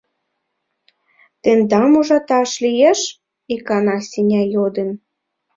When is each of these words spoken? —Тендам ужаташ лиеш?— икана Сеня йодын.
—Тендам 1.43 1.91
ужаташ 1.99 2.51
лиеш?— 2.63 2.99
икана 3.53 3.97
Сеня 4.09 4.41
йодын. 4.53 4.89